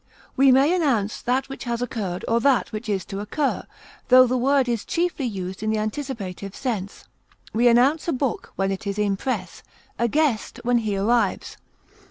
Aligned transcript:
We 0.35 0.51
may 0.51 0.73
announce 0.73 1.21
that 1.21 1.47
which 1.47 1.65
has 1.65 1.79
occurred 1.79 2.25
or 2.27 2.39
that 2.39 2.71
which 2.71 2.89
is 2.89 3.05
to 3.05 3.19
occur, 3.19 3.67
tho 4.07 4.25
the 4.25 4.35
word 4.35 4.67
is 4.67 4.83
chiefly 4.83 5.27
used 5.27 5.61
in 5.61 5.69
the 5.69 5.77
anticipative 5.77 6.55
sense; 6.55 7.05
we 7.53 7.67
announce 7.67 8.07
a 8.07 8.11
book 8.13 8.51
when 8.55 8.71
it 8.71 8.87
is 8.87 8.97
in 8.97 9.15
press, 9.15 9.61
a 9.99 10.07
guest 10.07 10.59
when 10.63 10.79
he 10.79 10.97
arrives. 10.97 11.55